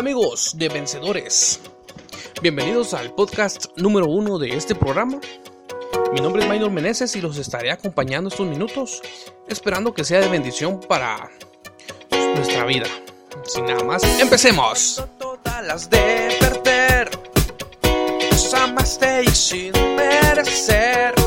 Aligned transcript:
amigos 0.00 0.54
de 0.56 0.70
Vencedores. 0.70 1.60
Bienvenidos 2.40 2.94
al 2.94 3.14
podcast 3.14 3.66
número 3.76 4.06
uno 4.06 4.38
de 4.38 4.56
este 4.56 4.74
programa. 4.74 5.20
Mi 6.14 6.22
nombre 6.22 6.42
es 6.42 6.48
Maynor 6.48 6.70
Meneses 6.70 7.14
y 7.16 7.20
los 7.20 7.36
estaré 7.36 7.70
acompañando 7.70 8.30
estos 8.30 8.46
minutos, 8.46 9.02
esperando 9.46 9.92
que 9.92 10.02
sea 10.02 10.20
de 10.20 10.28
bendición 10.30 10.80
para 10.80 11.30
nuestra 12.34 12.64
vida. 12.64 12.86
Sin 13.44 13.66
nada 13.66 13.84
más, 13.84 14.02
empecemos. 14.18 15.04
Todas 15.18 15.66
las 15.66 15.90
de 15.90 16.34
perder, 16.40 17.10
y 19.22 19.30
sin 19.34 19.72
merecer, 19.96 21.19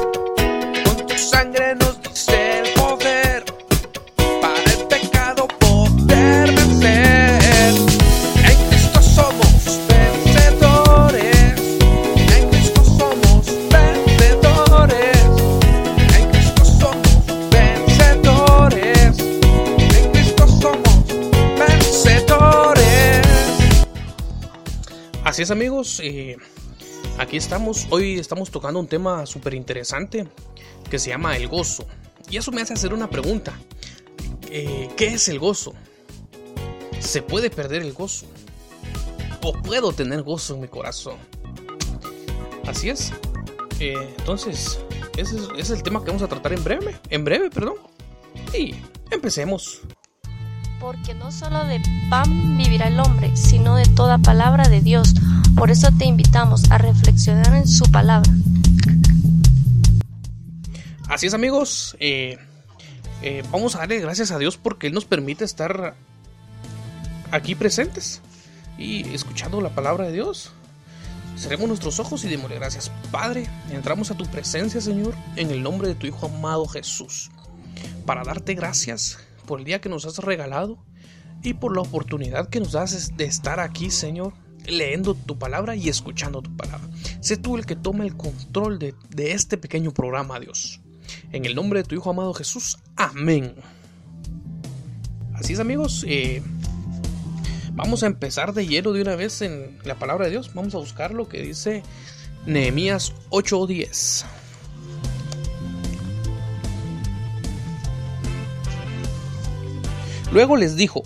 Así 25.33 25.41
es 25.41 25.49
amigos, 25.49 25.99
eh, 26.03 26.37
aquí 27.17 27.37
estamos. 27.37 27.87
Hoy 27.89 28.19
estamos 28.19 28.51
tocando 28.51 28.79
un 28.79 28.85
tema 28.85 29.25
súper 29.25 29.55
interesante 29.55 30.27
que 30.91 30.99
se 30.99 31.09
llama 31.09 31.35
el 31.35 31.47
gozo. 31.47 31.87
Y 32.29 32.37
eso 32.37 32.51
me 32.51 32.61
hace 32.61 32.73
hacer 32.73 32.93
una 32.93 33.09
pregunta. 33.09 33.51
Eh, 34.51 34.91
¿Qué 34.95 35.07
es 35.07 35.27
el 35.29 35.39
gozo? 35.39 35.73
¿Se 36.99 37.23
puede 37.23 37.49
perder 37.49 37.81
el 37.81 37.93
gozo? 37.93 38.27
¿O 39.41 39.53
puedo 39.53 39.91
tener 39.91 40.21
gozo 40.21 40.53
en 40.53 40.61
mi 40.61 40.67
corazón? 40.67 41.17
Así 42.67 42.89
es. 42.89 43.11
Eh, 43.79 44.13
entonces, 44.19 44.81
ese 45.17 45.37
es, 45.37 45.41
ese 45.57 45.61
es 45.61 45.69
el 45.71 45.81
tema 45.81 46.01
que 46.01 46.11
vamos 46.11 46.21
a 46.21 46.27
tratar 46.27 46.53
en 46.53 46.63
breve. 46.63 46.95
En 47.09 47.25
breve, 47.25 47.49
perdón. 47.49 47.77
Y 48.53 48.75
empecemos. 49.09 49.81
Porque 50.79 51.13
no 51.13 51.31
solo 51.31 51.63
de 51.63 51.81
pan 52.09 52.57
vivirá 52.57 52.89
el 52.89 52.99
hombre, 52.99 53.35
sino 53.37 53.77
de 53.77 53.85
toda 53.85 54.17
palabra 54.17 54.67
de 54.67 54.81
Dios. 54.81 55.13
Por 55.55 55.71
eso 55.71 55.89
te 55.97 56.05
invitamos 56.05 56.69
a 56.71 56.77
reflexionar 56.77 57.55
en 57.55 57.67
su 57.67 57.89
palabra. 57.91 58.31
Así 61.07 61.27
es 61.27 61.33
amigos, 61.33 61.95
eh, 61.99 62.37
eh, 63.21 63.43
vamos 63.51 63.75
a 63.75 63.79
darle 63.79 63.99
gracias 63.99 64.31
a 64.31 64.39
Dios 64.39 64.57
porque 64.57 64.87
Él 64.87 64.93
nos 64.93 65.05
permite 65.05 65.45
estar 65.45 65.95
aquí 67.31 67.55
presentes 67.55 68.21
y 68.77 69.07
escuchando 69.13 69.61
la 69.61 69.69
palabra 69.69 70.07
de 70.07 70.13
Dios. 70.13 70.51
Cerremos 71.37 71.67
nuestros 71.67 71.99
ojos 71.99 72.23
y 72.23 72.29
démosle 72.29 72.55
gracias. 72.55 72.91
Padre, 73.11 73.47
entramos 73.71 74.11
a 74.11 74.15
tu 74.15 74.25
presencia, 74.25 74.81
Señor, 74.81 75.15
en 75.35 75.51
el 75.51 75.63
nombre 75.63 75.87
de 75.87 75.95
tu 75.95 76.07
Hijo 76.07 76.27
amado 76.27 76.67
Jesús, 76.67 77.31
para 78.05 78.23
darte 78.23 78.53
gracias 78.53 79.19
por 79.45 79.59
el 79.59 79.65
día 79.65 79.81
que 79.81 79.89
nos 79.89 80.05
has 80.05 80.19
regalado 80.19 80.77
y 81.41 81.53
por 81.53 81.75
la 81.75 81.81
oportunidad 81.81 82.49
que 82.49 82.59
nos 82.59 82.71
das 82.71 83.15
de 83.17 83.25
estar 83.25 83.59
aquí, 83.59 83.89
Señor, 83.91 84.33
leyendo 84.67 85.13
tu 85.15 85.37
palabra 85.37 85.75
y 85.75 85.89
escuchando 85.89 86.41
tu 86.41 86.55
palabra. 86.55 86.87
Sé 87.19 87.37
tú 87.37 87.57
el 87.57 87.65
que 87.65 87.75
toma 87.75 88.03
el 88.05 88.15
control 88.15 88.79
de, 88.79 88.95
de 89.09 89.31
este 89.31 89.57
pequeño 89.57 89.91
programa, 89.93 90.39
Dios. 90.39 90.81
En 91.31 91.45
el 91.45 91.55
nombre 91.55 91.81
de 91.81 91.87
tu 91.87 91.95
Hijo 91.95 92.09
amado 92.09 92.33
Jesús, 92.33 92.77
amén. 92.95 93.55
Así 95.33 95.53
es, 95.53 95.59
amigos. 95.59 96.05
eh, 96.07 96.41
vamos 97.73 98.03
a 98.03 98.07
empezar 98.07 98.53
de 98.53 98.67
lleno 98.67 98.91
de 98.93 99.01
una 99.01 99.15
vez 99.15 99.41
en 99.41 99.77
la 99.83 99.95
palabra 99.95 100.25
de 100.25 100.31
Dios. 100.31 100.53
Vamos 100.53 100.75
a 100.75 100.77
buscar 100.77 101.13
lo 101.13 101.27
que 101.27 101.41
dice 101.41 101.83
Nehemías 102.45 103.13
8:10. 103.29 104.25
Luego 110.31 110.57
les 110.57 110.75
dijo: 110.75 111.03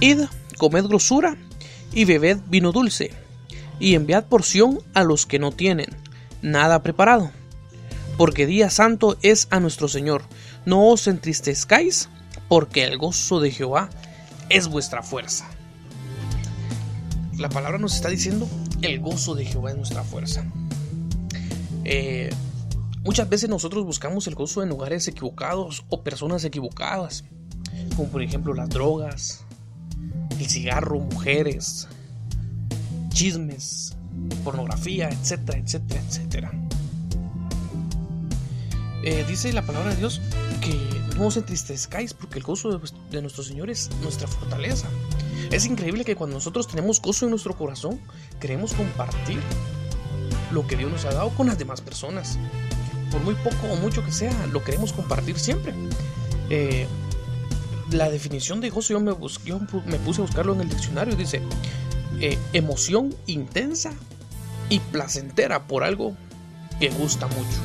Id, 0.00 0.22
comed 0.60 0.84
grosura 0.84 1.38
y 1.90 2.04
bebed 2.04 2.38
vino 2.48 2.70
dulce, 2.70 3.12
y 3.78 3.94
enviad 3.94 4.26
porción 4.26 4.78
a 4.92 5.04
los 5.04 5.24
que 5.24 5.38
no 5.38 5.52
tienen 5.52 5.88
nada 6.42 6.82
preparado. 6.82 7.30
Porque 8.18 8.44
día 8.44 8.68
santo 8.68 9.16
es 9.22 9.48
a 9.50 9.58
nuestro 9.58 9.88
Señor. 9.88 10.22
No 10.66 10.86
os 10.88 11.06
entristezcáis, 11.06 12.10
porque 12.46 12.84
el 12.84 12.98
gozo 12.98 13.40
de 13.40 13.50
Jehová 13.50 13.88
es 14.50 14.68
vuestra 14.68 15.02
fuerza. 15.02 15.48
La 17.38 17.48
palabra 17.48 17.78
nos 17.78 17.94
está 17.94 18.10
diciendo, 18.10 18.46
el 18.82 19.00
gozo 19.00 19.34
de 19.34 19.46
Jehová 19.46 19.70
es 19.70 19.78
nuestra 19.78 20.04
fuerza. 20.04 20.44
Eh, 21.84 22.28
muchas 23.02 23.30
veces 23.30 23.48
nosotros 23.48 23.86
buscamos 23.86 24.26
el 24.26 24.34
gozo 24.34 24.62
en 24.62 24.68
lugares 24.68 25.08
equivocados 25.08 25.86
o 25.88 26.02
personas 26.02 26.44
equivocadas, 26.44 27.24
como 27.96 28.10
por 28.10 28.20
ejemplo 28.20 28.52
las 28.52 28.68
drogas, 28.68 29.46
el 30.40 30.48
cigarro, 30.48 30.98
mujeres, 30.98 31.88
chismes, 33.10 33.96
pornografía, 34.42 35.08
etcétera, 35.08 35.58
etcétera, 35.58 36.00
etcétera. 36.08 36.52
Eh, 39.02 39.24
dice 39.28 39.52
la 39.52 39.62
palabra 39.62 39.90
de 39.90 39.96
Dios 39.96 40.20
que 40.60 40.76
no 41.16 41.26
os 41.26 41.36
entristezcáis 41.36 42.12
porque 42.12 42.38
el 42.38 42.44
gozo 42.44 42.78
de, 42.78 42.90
de 43.10 43.22
nuestro 43.22 43.42
Señor 43.42 43.70
es 43.70 43.90
nuestra 44.02 44.26
fortaleza. 44.26 44.88
Es 45.50 45.66
increíble 45.66 46.04
que 46.04 46.16
cuando 46.16 46.34
nosotros 46.34 46.68
tenemos 46.68 47.00
gozo 47.00 47.26
en 47.26 47.30
nuestro 47.30 47.56
corazón, 47.56 48.00
queremos 48.40 48.72
compartir 48.74 49.40
lo 50.52 50.66
que 50.66 50.76
Dios 50.76 50.90
nos 50.90 51.04
ha 51.04 51.12
dado 51.12 51.30
con 51.30 51.46
las 51.46 51.58
demás 51.58 51.80
personas. 51.80 52.38
Por 53.10 53.20
muy 53.22 53.34
poco 53.34 53.66
o 53.70 53.76
mucho 53.76 54.04
que 54.04 54.12
sea, 54.12 54.46
lo 54.46 54.62
queremos 54.62 54.92
compartir 54.92 55.38
siempre. 55.38 55.74
Eh, 56.50 56.86
la 57.92 58.10
definición 58.10 58.60
de 58.60 58.70
gozo 58.70 58.92
yo 58.92 59.00
me, 59.00 59.12
bus- 59.12 59.42
yo 59.44 59.60
me 59.86 59.98
puse 59.98 60.20
a 60.20 60.24
buscarlo 60.24 60.52
en 60.54 60.60
el 60.62 60.68
diccionario. 60.68 61.16
Dice, 61.16 61.42
eh, 62.20 62.38
emoción 62.52 63.14
intensa 63.26 63.92
y 64.68 64.78
placentera 64.80 65.66
por 65.66 65.84
algo 65.84 66.16
que 66.78 66.90
gusta 66.90 67.26
mucho. 67.26 67.58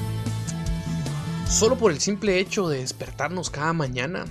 Solo 1.50 1.78
por 1.78 1.92
el 1.92 2.00
simple 2.00 2.40
hecho 2.40 2.68
de 2.70 2.80
despertarnos 2.80 3.50
cada 3.50 3.74
mañana. 3.74 4.26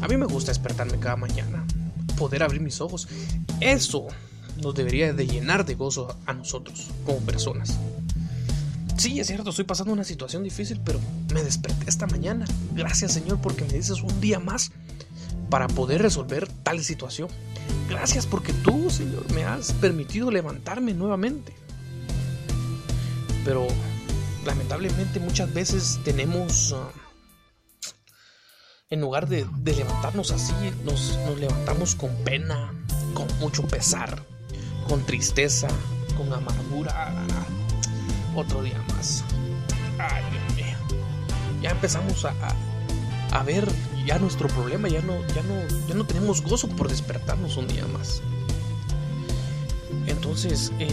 A 0.00 0.08
mí 0.08 0.16
me 0.16 0.26
gusta 0.26 0.50
despertarme 0.50 0.98
cada 0.98 1.16
mañana. 1.16 1.64
Poder 2.16 2.42
abrir 2.42 2.60
mis 2.60 2.80
ojos. 2.80 3.08
Eso 3.60 4.06
nos 4.62 4.74
debería 4.74 5.12
de 5.12 5.26
llenar 5.26 5.64
de 5.66 5.74
gozo 5.74 6.16
a 6.26 6.32
nosotros 6.32 6.88
como 7.04 7.18
personas. 7.20 7.78
Sí, 8.98 9.20
es 9.20 9.28
cierto, 9.28 9.50
estoy 9.50 9.64
pasando 9.64 9.92
una 9.92 10.02
situación 10.02 10.42
difícil, 10.42 10.80
pero 10.84 10.98
me 11.32 11.44
desperté 11.44 11.88
esta 11.88 12.08
mañana. 12.08 12.44
Gracias 12.74 13.12
Señor 13.12 13.40
porque 13.40 13.64
me 13.64 13.74
dices 13.74 14.02
un 14.02 14.20
día 14.20 14.40
más 14.40 14.72
para 15.50 15.68
poder 15.68 16.02
resolver 16.02 16.48
tal 16.64 16.82
situación. 16.82 17.28
Gracias 17.88 18.26
porque 18.26 18.52
tú, 18.52 18.90
Señor, 18.90 19.30
me 19.32 19.44
has 19.44 19.72
permitido 19.74 20.32
levantarme 20.32 20.94
nuevamente. 20.94 21.54
Pero 23.44 23.68
lamentablemente 24.44 25.20
muchas 25.20 25.54
veces 25.54 26.00
tenemos, 26.04 26.74
ah, 26.76 26.90
en 28.90 29.00
lugar 29.00 29.28
de, 29.28 29.46
levantarnos 29.64 30.32
así, 30.32 30.52
nos 30.84 31.16
levantamos 31.38 31.94
con 31.94 32.12
pena, 32.24 32.74
con 33.14 33.28
mucho 33.38 33.62
pesar, 33.62 34.24
con 34.88 35.06
tristeza, 35.06 35.68
con 36.16 36.32
amargura. 36.32 37.14
Otro 38.34 38.62
día 38.62 38.80
más. 38.94 39.24
Ya 41.62 41.70
empezamos 41.70 42.24
a, 42.24 42.34
a- 43.32 43.42
ver 43.42 43.68
ya 44.06 44.18
nuestro 44.18 44.48
problema, 44.48 44.88
ya 44.88 45.02
no, 45.02 45.14
ya 45.34 45.42
no, 45.42 45.86
ya 45.88 45.94
no 45.94 46.04
tenemos 46.04 46.40
gozo 46.42 46.68
por 46.68 46.88
despertarnos 46.88 47.56
un 47.56 47.66
día 47.68 47.86
más. 47.86 48.22
Entonces, 50.06 50.72
eh, 50.78 50.88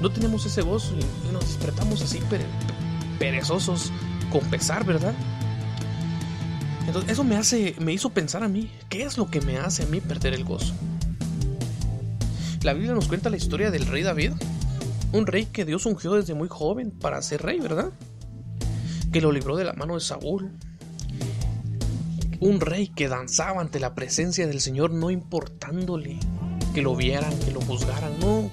no 0.00 0.10
tenemos 0.10 0.44
ese 0.46 0.62
gozo 0.62 0.94
y 0.96 1.32
nos 1.32 1.46
despertamos 1.46 2.02
así 2.02 2.18
pere- 2.30 2.44
perezosos, 3.18 3.92
con 4.30 4.40
pesar, 4.50 4.84
¿verdad? 4.84 5.14
Entonces, 6.86 7.12
eso 7.12 7.24
me 7.24 7.36
hace, 7.36 7.76
me 7.78 7.92
hizo 7.92 8.10
pensar 8.10 8.42
a 8.42 8.48
mí, 8.48 8.70
¿qué 8.88 9.04
es 9.04 9.16
lo 9.16 9.30
que 9.30 9.40
me 9.40 9.58
hace 9.58 9.84
a 9.84 9.86
mí 9.86 10.00
perder 10.00 10.34
el 10.34 10.44
gozo? 10.44 10.74
La 12.62 12.72
Biblia 12.74 12.92
nos 12.92 13.06
cuenta 13.08 13.30
la 13.30 13.36
historia 13.36 13.70
del 13.70 13.86
rey 13.86 14.02
David, 14.02 14.32
un 15.12 15.26
rey 15.26 15.46
que 15.46 15.64
Dios 15.64 15.86
ungió 15.86 16.12
desde 16.14 16.34
muy 16.34 16.48
joven 16.48 16.90
para 16.90 17.20
ser 17.22 17.42
rey, 17.42 17.58
¿verdad? 17.60 17.90
Que 19.12 19.20
lo 19.20 19.32
libró 19.32 19.56
de 19.56 19.64
la 19.64 19.72
mano 19.72 19.94
de 19.94 20.00
Saúl. 20.00 20.52
Un 22.40 22.60
rey 22.60 22.88
que 22.88 23.08
danzaba 23.08 23.60
ante 23.60 23.80
la 23.80 23.94
presencia 23.94 24.46
del 24.46 24.60
Señor 24.60 24.92
no 24.92 25.10
importándole 25.10 26.18
que 26.74 26.80
lo 26.82 26.94
vieran, 26.96 27.36
que 27.40 27.50
lo 27.50 27.60
juzgaran, 27.60 28.18
no. 28.20 28.50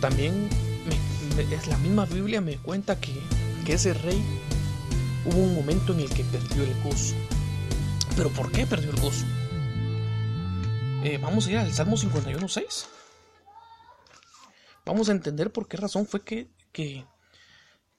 También 0.00 0.48
me- 0.86 1.44
me- 1.44 1.54
es 1.54 1.66
la 1.66 1.76
misma 1.78 2.04
Biblia 2.06 2.40
me 2.40 2.56
cuenta 2.56 3.00
que, 3.00 3.12
que 3.64 3.74
ese 3.74 3.94
rey 3.94 4.22
hubo 5.26 5.38
un 5.38 5.54
momento 5.54 5.92
en 5.92 6.00
el 6.00 6.10
que 6.10 6.24
perdió 6.24 6.62
el 6.62 6.74
gozo. 6.82 7.14
Pero 8.16 8.30
¿por 8.30 8.50
qué 8.52 8.66
perdió 8.66 8.90
el 8.90 9.00
gozo? 9.00 9.24
Eh, 11.02 11.18
vamos 11.20 11.46
a 11.46 11.50
ir 11.52 11.58
al 11.58 11.72
Salmo 11.72 11.96
51.6. 11.96 12.86
Vamos 14.90 15.08
a 15.08 15.12
entender 15.12 15.52
por 15.52 15.68
qué 15.68 15.76
razón 15.76 16.04
fue 16.04 16.24
que, 16.24 16.50
que, 16.72 17.06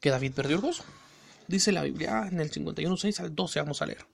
que 0.02 0.10
David 0.10 0.34
perdió 0.34 0.58
el 0.58 0.62
gozo. 0.62 0.84
Dice 1.48 1.72
la 1.72 1.84
Biblia 1.84 2.28
en 2.30 2.42
el 2.42 2.52
51.6 2.52 3.18
al 3.22 3.34
12, 3.34 3.62
vamos 3.62 3.82
a 3.82 3.86
leer. 3.86 4.06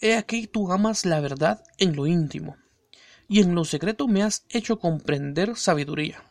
He 0.00 0.16
aquí 0.16 0.48
tú 0.48 0.72
amas 0.72 1.06
la 1.06 1.20
verdad 1.20 1.62
en 1.78 1.94
lo 1.94 2.08
íntimo, 2.08 2.56
y 3.28 3.42
en 3.42 3.54
lo 3.54 3.64
secreto 3.64 4.08
me 4.08 4.24
has 4.24 4.44
hecho 4.48 4.80
comprender 4.80 5.54
sabiduría. 5.54 6.24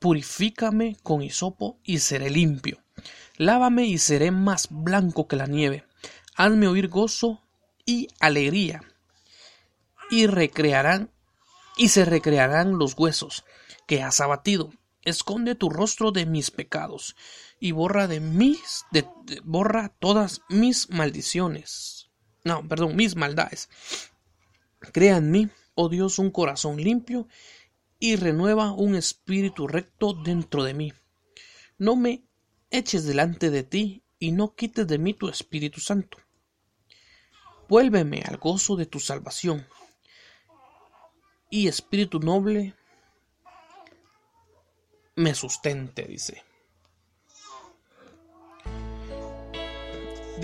purifícame 0.00 0.96
con 1.04 1.22
hisopo 1.22 1.78
y 1.84 2.00
seré 2.00 2.28
limpio. 2.28 2.82
Lávame 3.36 3.86
y 3.86 3.98
seré 3.98 4.32
más 4.32 4.66
blanco 4.70 5.28
que 5.28 5.36
la 5.36 5.46
nieve. 5.46 5.84
Hazme 6.34 6.66
oír 6.66 6.88
gozo 6.88 7.44
y 7.86 8.08
alegría. 8.18 8.82
Y 10.10 10.26
recrearán 10.26 11.12
y 11.76 11.90
se 11.90 12.04
recrearán 12.04 12.76
los 12.76 12.98
huesos 12.98 13.44
que 13.86 14.02
has 14.02 14.20
abatido. 14.20 14.70
Esconde 15.02 15.54
tu 15.54 15.68
rostro 15.68 16.12
de 16.12 16.24
mis 16.24 16.50
pecados 16.50 17.14
y 17.60 17.72
borra 17.72 18.06
de 18.08 18.20
mis 18.20 18.84
borra 19.44 19.94
todas 19.98 20.40
mis 20.48 20.88
maldiciones. 20.90 22.10
No, 22.42 22.66
perdón, 22.66 22.96
mis 22.96 23.16
maldades. 23.16 23.68
Crea 24.92 25.18
en 25.18 25.30
mí, 25.30 25.48
oh 25.74 25.88
Dios, 25.88 26.18
un 26.18 26.30
corazón 26.30 26.76
limpio 26.76 27.28
y 27.98 28.16
renueva 28.16 28.72
un 28.72 28.94
espíritu 28.94 29.66
recto 29.66 30.12
dentro 30.12 30.64
de 30.64 30.74
mí. 30.74 30.92
No 31.78 31.96
me 31.96 32.24
eches 32.70 33.04
delante 33.04 33.50
de 33.50 33.62
ti 33.62 34.04
y 34.18 34.32
no 34.32 34.54
quites 34.54 34.86
de 34.86 34.98
mí 34.98 35.14
tu 35.14 35.28
Espíritu 35.28 35.80
Santo. 35.80 36.18
Vuélveme 37.68 38.22
al 38.22 38.36
gozo 38.36 38.76
de 38.76 38.86
tu 38.86 39.00
salvación 39.00 39.66
y 41.50 41.68
espíritu 41.68 42.20
noble 42.20 42.74
me 45.16 45.34
sustente, 45.34 46.04
dice. 46.04 46.42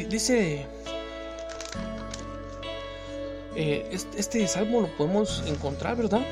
dice 0.09 0.67
eh, 3.57 3.99
este, 4.17 4.47
salmo 4.47 4.83
lo 4.83 4.97
podemos 4.97 5.43
encontrar, 5.47 5.97
¿verdad? 5.97 6.23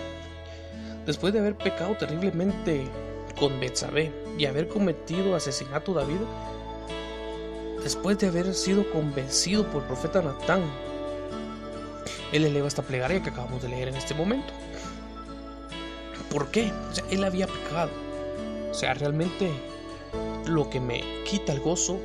Después 1.05 1.33
de 1.33 1.41
haber 1.41 1.57
pecado 1.57 1.97
terriblemente 1.97 2.87
con 3.39 3.59
Betsabé 3.61 4.13
y 4.39 4.47
haber 4.47 4.69
cometido 4.69 5.35
asesinato 5.35 5.93
David, 5.93 6.21
después 7.83 8.19
de 8.19 8.29
haber 8.29 8.55
sido 8.55 8.91
convencido 8.91 9.67
por 9.71 9.83
el 9.83 9.89
profeta 9.89 10.23
Natán, 10.23 10.63
él 12.33 12.45
eleva 12.45 12.69
esta 12.69 12.83
plegaria 12.83 13.23
que 13.23 13.31
acabamos 13.31 13.63
de 13.63 13.69
leer 13.69 13.89
en 13.89 13.97
este 13.97 14.15
momento. 14.15 14.53
¿Por 16.31 16.51
qué? 16.51 16.71
O 16.91 16.95
sea, 16.95 17.05
él 17.11 17.25
había 17.25 17.47
pecado. 17.47 18.08
Sea, 18.79 18.95
realmente 18.95 19.51
lo 20.47 20.71
que 20.71 20.79
me 20.79 21.03
quita 21.25 21.53
el 21.53 21.59
gozo, 21.59 21.99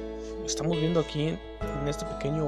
estamos 0.43 0.75
viendo 0.79 1.01
aquí 1.01 1.27
en, 1.27 1.87
este 1.87 2.03
pequeño, 2.03 2.47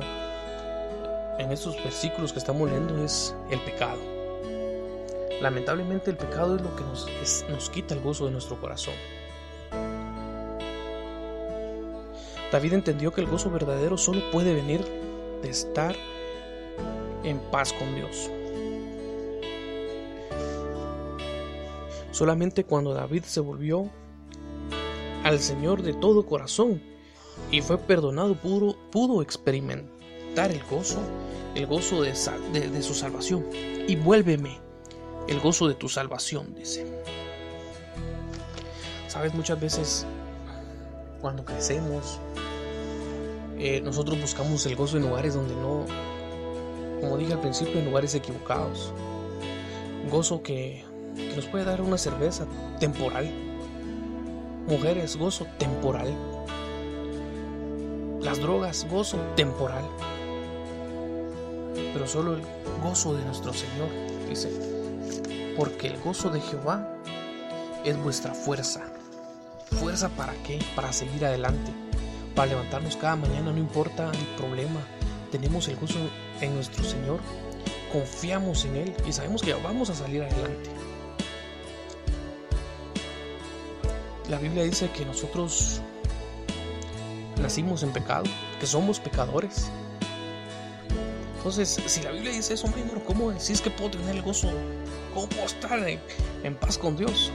en 1.38 1.52
estos 1.52 1.76
versículos 1.84 2.34
que 2.34 2.40
estamos 2.40 2.68
leyendo, 2.68 3.06
es 3.06 3.36
el 3.52 3.60
pecado. 3.60 4.00
Lamentablemente 5.42 6.10
el 6.10 6.18
pecado 6.18 6.56
es 6.56 6.64
lo 6.64 6.76
que 6.76 6.82
nos, 6.82 7.08
nos 7.52 7.70
quita 7.70 7.94
el 7.94 8.02
gozo 8.02 8.26
de 8.26 8.32
nuestro 8.32 8.60
corazón. 8.60 8.96
David 12.52 12.74
entendió 12.74 13.14
que 13.14 13.22
el 13.22 13.28
gozo 13.28 13.52
verdadero 13.52 13.96
solo 13.96 14.32
puede 14.32 14.56
venir 14.56 14.84
de 15.44 15.50
estar 15.52 15.96
en 17.24 17.38
paz 17.52 17.74
con 17.74 17.94
Dios. 17.94 18.32
Solamente 22.10 22.64
cuando 22.64 22.96
David 22.96 23.22
se 23.26 23.40
volvió 23.40 23.92
al 25.26 25.40
Señor 25.40 25.82
de 25.82 25.94
todo 25.94 26.24
corazón 26.24 26.80
y 27.52 27.62
fue 27.62 27.80
perdonado 27.80 28.36
pudo, 28.36 28.78
pudo 28.92 29.24
experimentar 29.24 30.52
el 30.52 30.64
gozo, 30.70 31.00
el 31.56 31.66
gozo 31.66 32.04
de, 32.04 32.12
de 32.12 32.82
su 32.84 32.94
salvación. 32.94 33.44
Y 33.88 33.96
vuélveme 33.96 34.60
el 35.28 35.40
gozo 35.40 35.68
de 35.68 35.74
tu 35.74 35.90
salvación, 35.90 36.54
dice. 36.54 36.86
Sabes, 39.08 39.34
muchas 39.34 39.60
veces 39.60 40.06
cuando 41.22 41.44
crecemos, 41.44 42.20
eh, 43.58 43.82
nosotros 43.82 44.22
buscamos 44.22 44.64
el 44.68 44.76
gozo 44.76 44.98
en 44.98 45.04
lugares 45.04 45.34
donde 45.34 45.56
no, 45.56 45.86
como 47.02 47.18
dije 47.18 47.34
al 47.34 47.42
principio, 47.42 47.80
en 47.80 47.86
lugares 47.86 48.14
equivocados. 48.14 48.94
Gozo 50.12 50.44
que 50.44 50.86
que 51.16 51.36
nos 51.36 51.46
puede 51.46 51.66
dar 51.66 51.82
una 51.82 51.98
cerveza 51.98 52.46
temporal. 52.80 53.32
Mujeres, 54.68 55.16
gozo 55.16 55.46
temporal. 55.60 56.12
Las 58.20 58.40
drogas, 58.40 58.88
gozo 58.90 59.18
temporal. 59.36 59.84
Pero 61.94 62.08
solo 62.08 62.34
el 62.34 62.42
gozo 62.82 63.14
de 63.14 63.24
nuestro 63.26 63.54
Señor, 63.54 63.90
dice, 64.28 64.50
porque 65.56 65.88
el 65.88 66.02
gozo 66.02 66.32
de 66.32 66.42
Jehová 66.42 66.90
es 67.84 67.96
vuestra 68.02 68.34
fuerza. 68.34 68.82
¿Fuerza 69.80 70.10
para 70.10 70.34
qué? 70.44 70.60
Para 70.76 70.92
seguir 70.92 71.26
adelante, 71.26 71.72
para 72.34 72.48
levantarnos 72.48 72.98
cada 72.98 73.16
mañana, 73.16 73.52
no 73.52 73.60
importa 73.60 74.10
el 74.12 74.28
problema. 74.36 74.82
Tenemos 75.32 75.68
el 75.68 75.76
gozo 75.76 76.00
en 76.42 76.56
nuestro 76.56 76.84
Señor, 76.84 77.20
confiamos 77.94 78.66
en 78.66 78.78
Él 78.78 78.94
y 79.08 79.12
sabemos 79.12 79.44
que 79.44 79.54
vamos 79.54 79.92
a 79.92 79.96
salir 79.96 80.24
adelante. 80.24 80.72
La 84.30 84.40
Biblia 84.40 84.64
dice 84.64 84.90
que 84.90 85.06
nosotros 85.06 85.82
nacimos 87.40 87.84
en 87.84 87.94
pecado, 87.94 88.24
que 88.60 88.66
somos 88.66 89.00
pecadores. 89.00 89.70
Entonces, 91.38 91.80
si 91.86 92.02
la 92.02 92.10
Biblia 92.10 92.32
dice 92.32 92.56
eso, 92.56 92.68
¿cómo 93.06 93.32
decís 93.32 93.62
que 93.62 93.70
puedo 93.70 93.92
tener 93.92 94.16
el 94.16 94.24
gozo? 94.24 94.50
¿Cómo 95.14 95.30
puedo 95.30 95.46
estar 95.46 95.80
en, 95.88 96.56
paz 96.56 96.78
con 96.80 96.98
Dios? 96.98 97.32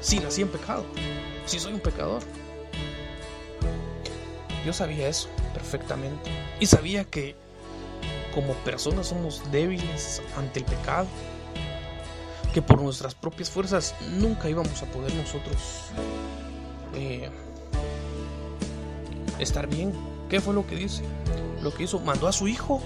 Si 0.00 0.20
nací 0.20 0.42
en 0.42 0.48
pecado, 0.48 0.84
si 1.44 1.58
soy 1.58 1.72
un 1.72 1.80
pecador. 1.80 2.22
Yo 4.64 4.72
sabía 4.72 5.08
eso 5.08 5.28
perfectamente. 5.54 6.30
Y 6.60 6.66
sabía 6.66 7.02
que 7.02 7.34
como 8.32 8.52
personas 8.64 9.08
somos 9.08 9.42
débiles 9.50 10.22
ante 10.36 10.60
el 10.60 10.66
pecado 10.66 11.08
que 12.54 12.62
por 12.62 12.80
nuestras 12.80 13.14
propias 13.14 13.50
fuerzas 13.50 13.94
nunca 14.18 14.48
íbamos 14.48 14.82
a 14.82 14.86
poder 14.86 15.12
nosotros 15.14 15.90
eh, 16.98 17.30
estar 19.38 19.66
bien. 19.66 19.92
¿Qué 20.28 20.40
fue 20.40 20.54
lo 20.54 20.66
que 20.66 20.76
dice? 20.76 21.02
Lo 21.62 21.72
que 21.72 21.84
hizo, 21.84 22.00
mandó 22.00 22.28
a 22.28 22.32
su 22.32 22.48
hijo 22.48 22.82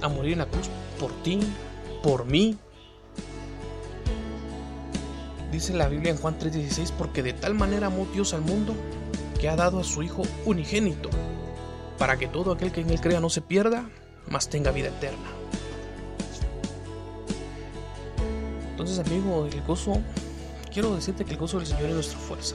a 0.00 0.08
morir 0.08 0.32
en 0.32 0.38
la 0.40 0.46
cruz 0.46 0.68
por 0.98 1.12
ti, 1.22 1.40
por 2.02 2.24
mí. 2.24 2.58
Dice 5.52 5.74
la 5.74 5.88
Biblia 5.88 6.10
en 6.10 6.18
Juan 6.18 6.38
3:16, 6.38 6.92
porque 6.96 7.22
de 7.22 7.34
tal 7.34 7.54
manera 7.54 7.88
amó 7.88 8.06
Dios 8.12 8.34
al 8.34 8.40
mundo 8.40 8.74
que 9.38 9.48
ha 9.48 9.56
dado 9.56 9.80
a 9.80 9.84
su 9.84 10.02
Hijo 10.02 10.22
unigénito, 10.44 11.10
para 11.98 12.16
que 12.16 12.28
todo 12.28 12.52
aquel 12.52 12.72
que 12.72 12.80
en 12.80 12.90
él 12.90 13.00
crea 13.00 13.20
no 13.20 13.28
se 13.28 13.42
pierda, 13.42 13.90
mas 14.28 14.48
tenga 14.48 14.70
vida 14.70 14.88
eterna. 14.88 15.28
Entonces, 18.70 18.98
amigo, 18.98 19.46
el 19.46 19.62
gozo, 19.62 20.00
quiero 20.72 20.94
decirte 20.94 21.24
que 21.24 21.32
el 21.32 21.38
gozo 21.38 21.58
del 21.58 21.66
Señor 21.66 21.84
es 21.86 21.94
nuestra 21.94 22.18
fuerza. 22.18 22.54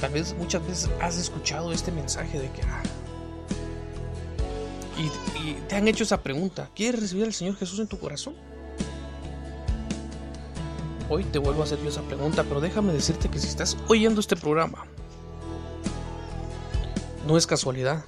Tal 0.00 0.12
vez 0.12 0.34
muchas 0.36 0.66
veces 0.66 0.90
has 1.00 1.16
escuchado 1.16 1.72
este 1.72 1.92
mensaje 1.92 2.38
de 2.38 2.50
que 2.50 2.62
ah, 2.62 2.82
y, 4.98 5.54
te 5.68 5.76
han 5.76 5.88
hecho 5.88 6.04
esa 6.04 6.22
pregunta, 6.22 6.70
¿quieres 6.74 7.00
recibir 7.00 7.24
al 7.24 7.32
Señor 7.32 7.56
Jesús 7.56 7.78
en 7.80 7.86
tu 7.86 7.98
corazón? 7.98 8.34
Hoy 11.08 11.24
te 11.24 11.38
vuelvo 11.38 11.62
a 11.62 11.64
hacer 11.64 11.82
yo 11.82 11.88
esa 11.88 12.02
pregunta, 12.02 12.44
pero 12.44 12.60
déjame 12.60 12.92
decirte 12.92 13.28
que 13.28 13.38
si 13.38 13.48
estás 13.48 13.76
oyendo 13.88 14.20
este 14.20 14.36
programa, 14.36 14.86
no 17.26 17.36
es 17.36 17.46
casualidad. 17.46 18.04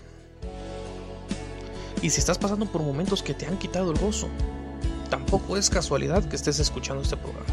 Y 2.03 2.11
si 2.11 2.21
estás 2.21 2.39
pasando 2.39 2.67
por 2.67 2.83
momentos 2.83 3.23
que 3.23 3.35
te 3.35 3.47
han 3.47 3.59
quitado 3.59 3.91
el 3.91 3.99
gozo, 3.99 4.29
Tampoco 5.11 5.57
es 5.57 5.71
casualidad 5.71 6.25
que 6.25 6.37
estés 6.37 6.59
escuchando 6.59 7.03
este 7.03 7.17
programa. 7.17 7.47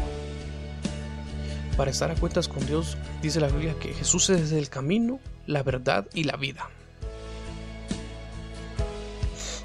Para 1.76 1.90
estar 1.90 2.10
a 2.10 2.14
cuentas 2.14 2.46
con 2.46 2.64
Dios, 2.66 2.96
dice 3.20 3.40
la 3.40 3.48
Biblia 3.48 3.74
que 3.80 3.92
Jesús 3.92 4.30
es 4.30 4.52
el 4.52 4.68
camino, 4.68 5.18
la 5.46 5.62
verdad 5.64 6.06
y 6.14 6.24
la 6.24 6.36
vida. 6.36 6.70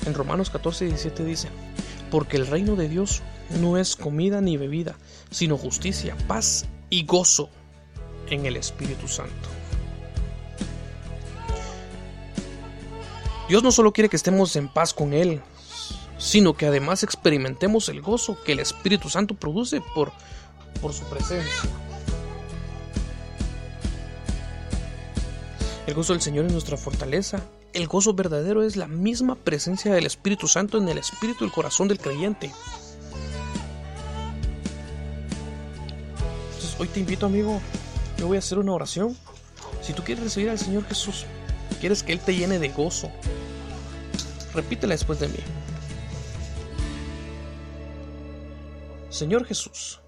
En 0.06 0.16
Romanos 0.16 0.50
14 0.50 0.86
y 0.86 0.88
17 0.88 1.24
dice, 1.24 1.50
porque 2.10 2.38
el 2.38 2.48
reino 2.48 2.76
de 2.76 2.90
Dios 2.90 3.22
no 3.62 3.78
es 3.78 3.96
comida 3.96 4.42
ni 4.42 4.58
bebida, 4.58 4.96
sino 5.30 5.58
justicia, 5.58 6.16
paz 6.28 6.66
y 6.90 7.06
gozo 7.06 7.50
en 8.30 8.48
el 8.48 8.58
Espíritu 8.58 9.08
Santo. 9.08 9.50
Dios 13.48 13.62
no 13.62 13.72
solo 13.72 13.94
quiere 13.94 14.10
que 14.10 14.16
estemos 14.16 14.56
en 14.56 14.68
paz 14.68 14.94
con 14.94 15.14
Él, 15.14 15.42
sino 16.18 16.56
que 16.56 16.66
además 16.66 17.04
experimentemos 17.04 17.90
el 17.90 18.02
gozo 18.02 18.42
que 18.44 18.54
el 18.54 18.60
Espíritu 18.60 19.10
Santo 19.10 19.36
produce 19.36 19.82
por, 19.94 20.12
por 20.82 20.94
su 20.94 21.04
presencia. 21.06 21.70
El 25.90 25.96
gozo 25.96 26.14
del 26.14 26.22
Señor 26.22 26.46
es 26.46 26.52
nuestra 26.52 26.78
fortaleza. 26.78 27.42
El 27.74 27.88
gozo 27.88 28.14
verdadero 28.14 28.62
es 28.62 28.76
la 28.76 28.88
misma 28.88 29.34
presencia 29.34 29.92
del 29.92 30.06
Espíritu 30.06 30.48
Santo 30.48 30.78
en 30.78 30.88
el 30.88 31.00
espíritu 31.00 31.44
y 31.44 31.48
el 31.48 31.52
corazón 31.52 31.88
del 31.88 31.98
creyente. 31.98 32.52
Entonces, 36.54 36.80
hoy 36.80 36.88
te 36.90 37.00
invito, 37.00 37.26
amigo, 37.26 37.60
yo 38.20 38.28
voy 38.28 38.36
a 38.36 38.40
hacer 38.40 38.60
una 38.60 38.74
oración. 38.74 39.18
Si 39.82 39.94
tú 39.94 40.04
quieres 40.04 40.24
recibir 40.24 40.52
al 40.52 40.60
Señor 40.60 40.86
Jesús, 40.86 41.26
quieres 41.80 42.04
que 42.04 42.14
Él 42.14 42.20
te 42.20 42.36
llene 42.36 42.60
de 42.60 42.70
gozo, 42.70 43.10
repítela 44.54 44.94
después 44.94 45.20
de 45.20 45.30
mí. 45.30 45.40
Señor 49.10 49.44
Jesús, 49.44 50.02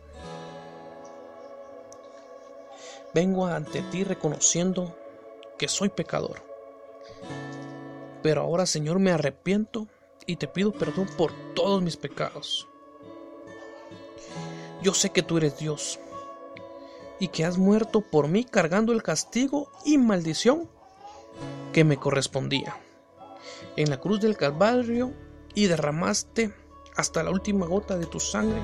vengo 3.15 3.47
ante 3.47 3.81
ti 3.81 4.03
reconociendo 4.03 5.00
que 5.61 5.67
soy 5.67 5.89
pecador. 5.89 6.43
Pero 8.23 8.41
ahora, 8.41 8.65
Señor, 8.65 8.97
me 8.97 9.11
arrepiento 9.11 9.87
y 10.25 10.37
te 10.37 10.47
pido 10.47 10.71
perdón 10.71 11.07
por 11.15 11.31
todos 11.53 11.83
mis 11.83 11.97
pecados. 11.97 12.67
Yo 14.81 14.95
sé 14.95 15.11
que 15.11 15.21
tú 15.21 15.37
eres 15.37 15.59
Dios 15.59 15.99
y 17.19 17.27
que 17.27 17.45
has 17.45 17.59
muerto 17.59 18.01
por 18.01 18.27
mí 18.27 18.43
cargando 18.43 18.91
el 18.91 19.03
castigo 19.03 19.71
y 19.85 19.99
maldición 19.99 20.67
que 21.73 21.83
me 21.83 21.97
correspondía. 21.97 22.75
En 23.75 23.91
la 23.91 23.99
cruz 23.99 24.19
del 24.19 24.37
Calvario 24.37 25.13
y 25.53 25.67
derramaste 25.67 26.55
hasta 26.97 27.21
la 27.21 27.29
última 27.29 27.67
gota 27.67 27.99
de 27.99 28.07
tu 28.07 28.19
sangre 28.19 28.63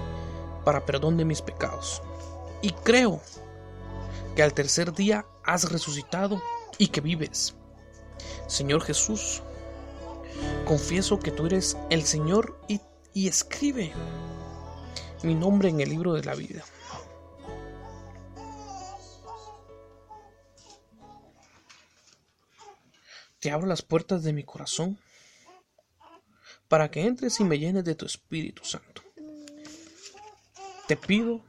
para 0.66 0.84
perdón 0.84 1.16
de 1.18 1.26
mis 1.26 1.44
pecados. 1.44 2.02
Y 2.64 2.72
creo 2.72 3.22
que 4.36 4.42
al 4.42 4.56
tercer 4.56 4.94
día 4.94 5.28
has 5.44 5.72
resucitado 5.72 6.42
y 6.78 6.88
que 6.88 7.02
vives. 7.02 7.56
Señor 8.48 8.82
Jesús, 8.82 9.42
confieso 10.66 11.20
que 11.20 11.32
tú 11.32 11.46
eres 11.46 11.78
el 11.90 12.04
Señor 12.04 12.60
y, 12.68 12.82
escribe 13.28 13.92
mi 15.24 15.34
nombre 15.34 15.70
en 15.70 15.82
el 15.82 15.90
libro 15.90 16.14
de 16.14 16.24
la 16.24 16.36
vida. 16.36 16.64
Te 23.40 23.52
abro 23.52 23.66
las 23.66 23.82
puertas 23.82 24.24
de 24.24 24.34
mi 24.34 24.44
corazón 24.44 25.00
para 26.68 26.92
que 26.92 27.06
entres 27.06 27.40
y 27.40 27.44
me 27.44 27.58
llenes 27.58 27.86
de 27.86 27.96
tu 27.96 28.06
Espíritu 28.06 28.64
Santo. 28.64 29.02
Te 30.88 30.96
pido 30.96 31.42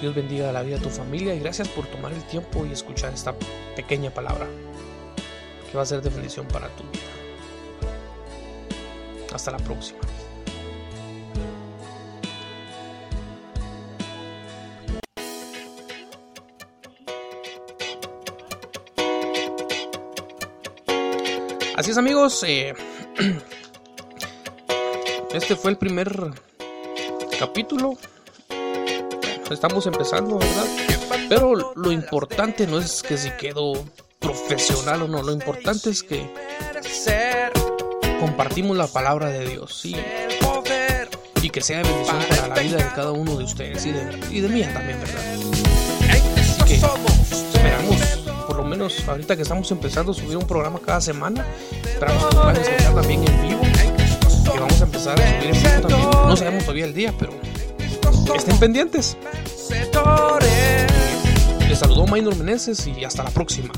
Dios 0.00 0.14
bendiga 0.14 0.52
la 0.52 0.62
vida 0.62 0.76
de 0.76 0.84
tu 0.84 0.90
familia 0.90 1.34
y 1.34 1.40
gracias 1.40 1.66
por 1.66 1.88
tomar 1.88 2.12
el 2.12 2.22
tiempo 2.22 2.64
y 2.64 2.70
escuchar 2.70 3.12
esta 3.12 3.34
pequeña 3.74 4.12
palabra 4.12 4.46
que 5.68 5.76
va 5.76 5.82
a 5.82 5.86
ser 5.86 6.02
de 6.02 6.10
bendición 6.10 6.46
para 6.46 6.68
tu 6.68 6.84
vida. 6.84 7.25
Hasta 9.36 9.50
la 9.50 9.58
próxima. 9.58 10.00
Así 21.76 21.90
es 21.90 21.98
amigos, 21.98 22.42
eh, 22.44 22.72
este 25.34 25.54
fue 25.54 25.72
el 25.72 25.76
primer 25.76 26.32
capítulo. 27.38 27.98
Estamos 29.50 29.86
empezando, 29.86 30.38
¿verdad? 30.38 30.66
Pero 31.28 31.74
lo 31.74 31.92
importante 31.92 32.66
no 32.66 32.78
es 32.78 33.02
que 33.02 33.18
si 33.18 33.30
quedó 33.32 33.74
profesional 34.18 35.02
o 35.02 35.08
no, 35.08 35.22
lo 35.22 35.32
importante 35.32 35.90
es 35.90 36.02
que 36.02 36.26
compartimos 38.20 38.76
la 38.76 38.86
palabra 38.86 39.28
de 39.28 39.46
Dios 39.46 39.84
y 39.84 39.96
que 41.50 41.62
sea 41.62 41.82
bendición 41.82 42.18
para 42.28 42.48
la 42.48 42.60
vida 42.60 42.76
de 42.76 42.88
cada 42.94 43.12
uno 43.12 43.36
de 43.36 43.44
ustedes 43.44 43.86
y 43.86 43.92
de, 43.92 44.02
y 44.30 44.42
mía 44.42 44.70
también, 44.74 44.98
¿verdad? 45.00 45.22
Esperamos, 46.68 47.96
por 48.46 48.56
lo 48.56 48.64
menos 48.64 49.08
ahorita 49.08 49.36
que 49.36 49.42
estamos 49.42 49.70
empezando 49.70 50.12
a 50.12 50.14
subir 50.14 50.36
un 50.36 50.46
programa 50.46 50.80
cada 50.84 51.00
semana, 51.00 51.46
esperamos 51.82 52.26
que 52.26 52.36
puedan 52.36 52.56
escuchar 52.56 52.94
también 52.94 53.24
en 53.26 53.48
vivo, 53.48 53.62
que 54.52 54.58
vamos 54.58 54.80
a 54.80 54.84
empezar 54.84 55.18
a 55.18 55.26
subir 55.26 55.54
en 55.54 55.62
vivo 55.62 55.88
también. 55.88 56.10
No 56.10 56.36
sabemos 56.36 56.64
todavía 56.64 56.84
el 56.84 56.94
día, 56.94 57.14
pero 57.18 57.32
estén 58.34 58.58
pendientes. 58.58 59.16
Les 61.68 61.78
saludó 61.78 62.06
Maynor 62.06 62.36
Meneses 62.36 62.86
y 62.86 63.04
hasta 63.04 63.22
la 63.22 63.30
próxima. 63.30 63.72